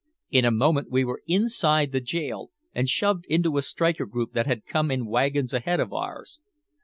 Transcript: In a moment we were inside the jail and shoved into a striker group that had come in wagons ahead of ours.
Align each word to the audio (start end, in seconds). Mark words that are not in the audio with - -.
In 0.31 0.45
a 0.45 0.49
moment 0.49 0.89
we 0.89 1.05
were 1.05 1.21
inside 1.27 1.91
the 1.91 2.01
jail 2.01 2.49
and 2.73 2.89
shoved 2.89 3.23
into 3.27 3.57
a 3.57 3.61
striker 3.61 4.07
group 4.07 4.33
that 4.33 4.47
had 4.47 4.65
come 4.65 4.89
in 4.89 5.05
wagons 5.05 5.53
ahead 5.53 5.79
of 5.79 5.93
ours. 5.93 6.39